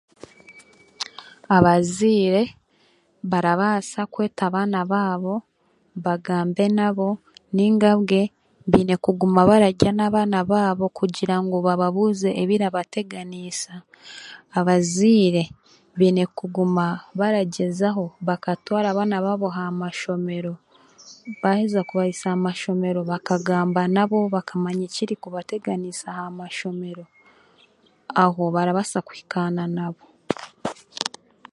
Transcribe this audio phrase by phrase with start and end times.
[1.55, 2.43] Abazaire
[3.31, 5.35] barabaasa kweta abaana baabo
[6.05, 7.09] bagambe n'abo
[7.53, 8.23] nainga bwe
[8.69, 13.73] baine kuguma bararya n'abaana baabo kugira ngu bababuuze ebirabateganiisa
[14.57, 15.43] abazaire
[15.97, 16.85] baine kuguma
[17.19, 18.03] baragyezaho
[18.43, 20.53] kutwara abaana baabo aha mashomero
[21.41, 27.03] baaheeza kubiisya aha mashomero, bakagamba nabo bakamanya ekirikubateganiisa aha ishomero
[28.21, 30.03] aho barabaasa kuhikaana nabo.